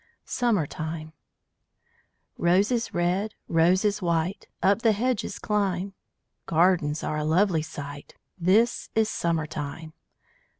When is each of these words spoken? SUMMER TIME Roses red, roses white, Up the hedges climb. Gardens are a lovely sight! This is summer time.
SUMMER 0.25 0.65
TIME 0.65 1.13
Roses 2.35 2.91
red, 2.91 3.35
roses 3.47 4.01
white, 4.01 4.47
Up 4.63 4.81
the 4.81 4.93
hedges 4.93 5.37
climb. 5.37 5.93
Gardens 6.47 7.03
are 7.03 7.17
a 7.17 7.23
lovely 7.23 7.61
sight! 7.61 8.15
This 8.39 8.89
is 8.95 9.09
summer 9.09 9.45
time. 9.45 9.93